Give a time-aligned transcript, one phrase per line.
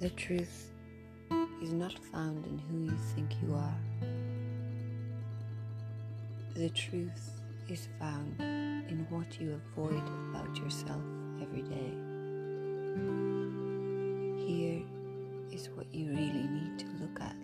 [0.00, 0.70] The truth
[1.62, 3.76] is not found in who you think you are.
[6.54, 11.02] The truth is found in what you avoid about yourself
[11.42, 11.92] every day.
[14.46, 14.82] Here
[15.52, 17.36] is what you really need to look at.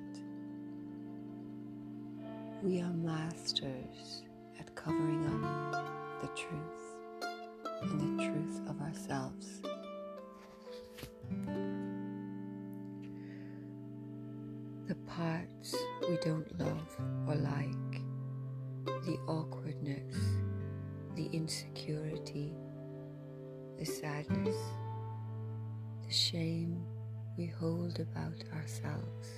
[2.62, 4.22] We are masters
[15.46, 15.74] parts
[16.08, 16.96] we don't love
[17.26, 18.02] or like,
[19.04, 20.16] the awkwardness,
[21.14, 22.52] the insecurity,
[23.78, 24.56] the sadness,
[26.06, 26.84] the shame
[27.36, 29.28] we hold about ourselves,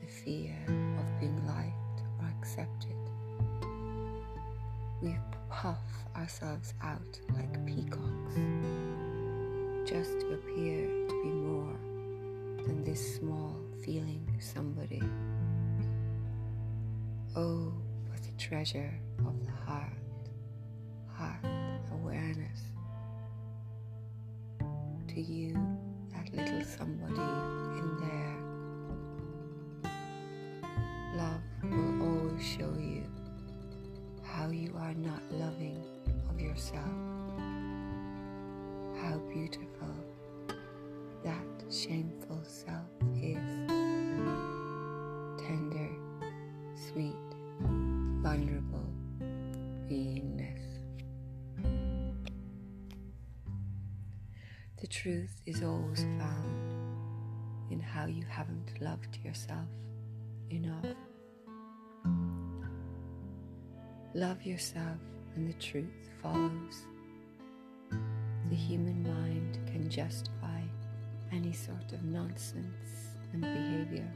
[0.00, 2.96] the fear of being liked or accepted.
[5.02, 5.16] We
[5.48, 5.78] puff
[6.16, 8.34] ourselves out like peacocks
[9.88, 11.76] just to appear to be more
[12.66, 15.02] than this small feeling somebody.
[17.36, 17.72] Oh,
[18.08, 19.92] what a treasure of the heart,
[21.08, 21.44] heart
[21.92, 22.60] awareness.
[25.08, 25.54] To you,
[26.12, 27.20] that little somebody
[27.78, 28.36] in there.
[31.16, 33.04] Love will always show you
[34.22, 35.82] how you are not loving
[36.28, 36.84] of yourself.
[39.02, 39.94] How beautiful
[41.24, 42.99] that shameful self
[54.80, 56.72] The truth is always found
[57.70, 59.68] in how you haven't loved yourself
[60.48, 60.86] enough.
[64.14, 64.96] Love yourself,
[65.36, 66.86] and the truth follows.
[68.48, 70.62] The human mind can justify
[71.30, 74.10] any sort of nonsense and behavior.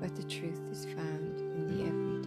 [0.00, 2.19] But the truth is found in the everyday,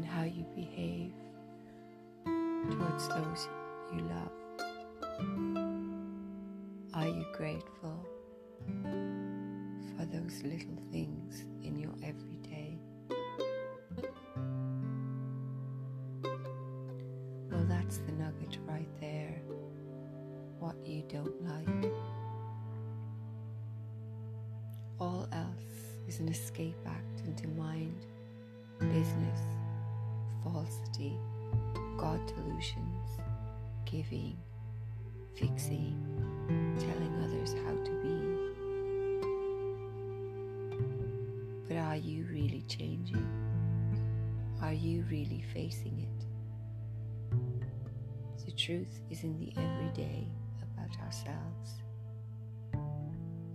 [0.00, 1.12] in how you behave
[2.70, 3.48] towards those
[3.92, 4.32] you love.
[6.94, 8.06] Are you grateful
[9.96, 12.78] for those little things in your everyday?
[17.50, 19.42] Well, that's the nugget right there.
[20.60, 21.92] What you don't like.
[24.98, 28.06] All else is an escape act into mind,
[28.78, 29.59] business,
[30.42, 31.16] falsity,
[31.96, 33.20] God delusions,
[33.84, 34.36] giving,
[35.34, 35.96] fixing,
[36.78, 38.16] telling others how to be.
[41.68, 43.26] But are you really changing?
[44.62, 46.26] Are you really facing it?
[48.44, 50.26] The truth is in the everyday
[50.62, 51.80] about ourselves.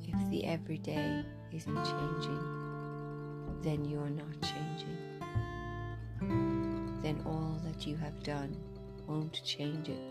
[0.07, 2.44] If the everyday isn't changing,
[3.62, 4.97] then you're not changing.
[7.06, 8.58] Then all that you have done
[9.06, 10.02] won't change it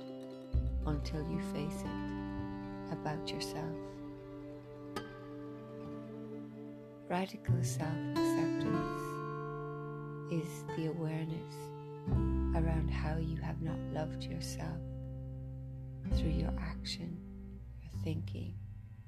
[0.87, 3.77] until you face it about yourself.
[7.09, 9.03] Radical self acceptance
[10.31, 11.57] is the awareness
[12.55, 14.79] around how you have not loved yourself
[16.13, 17.19] through your action,
[17.83, 18.55] your thinking,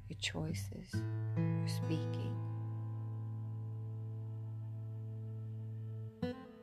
[0.09, 0.93] your choices,
[1.37, 2.56] your speaking.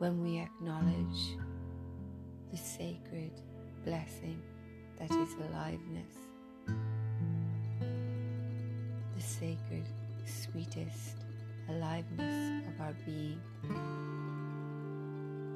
[0.03, 1.37] When we acknowledge
[2.51, 3.31] the sacred
[3.85, 4.41] blessing
[4.99, 6.13] that is aliveness,
[9.15, 9.87] the sacred,
[10.25, 11.23] sweetest
[11.69, 13.39] aliveness of our being,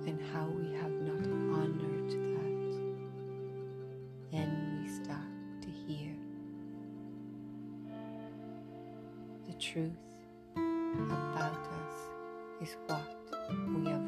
[0.08, 2.72] and how we have not honored that,
[4.32, 5.28] then we start
[5.62, 6.16] to hear
[9.46, 9.92] the truth
[10.56, 11.98] about us
[12.62, 13.18] is what
[13.50, 14.07] we avoid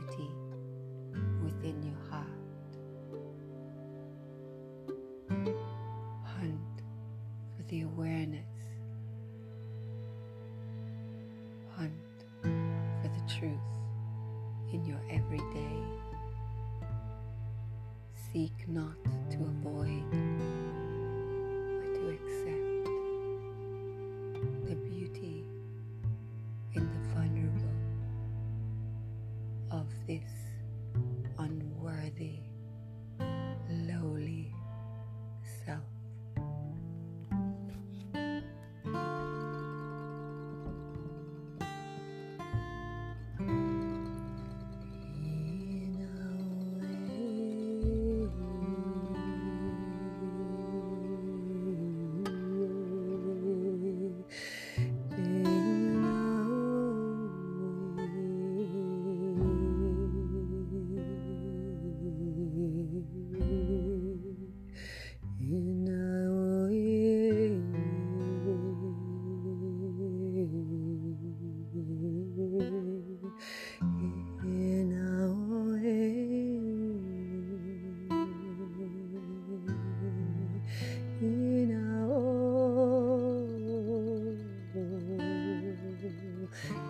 [0.00, 0.30] beauty
[1.42, 2.26] within your heart.
[6.38, 6.82] Hunt
[7.56, 8.46] for the awareness.
[11.76, 11.92] Hunt
[12.42, 13.52] for the truth
[14.72, 15.82] in your everyday.
[18.32, 18.96] Seek not
[19.30, 20.04] to avoid,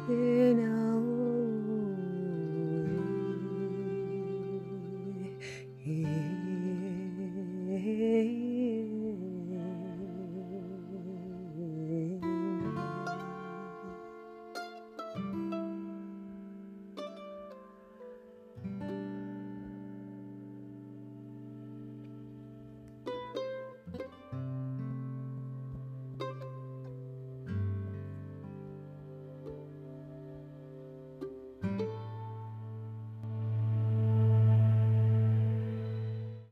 [0.09, 0.37] 雨。